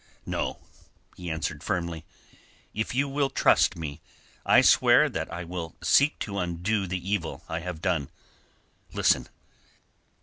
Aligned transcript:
"No," 0.25 0.57
he 1.15 1.29
answered 1.29 1.61
firmly. 1.63 2.05
"If 2.73 2.95
you 2.95 3.07
will 3.07 3.29
trust 3.29 3.75
me, 3.75 4.01
I 4.43 4.61
swear 4.61 5.09
that 5.09 5.31
I 5.31 5.43
will 5.43 5.75
seek 5.83 6.17
to 6.21 6.39
undo 6.39 6.87
the 6.87 7.07
evil 7.07 7.43
I 7.47 7.59
have 7.59 7.81
done. 7.83 8.09
Listen. 8.93 9.29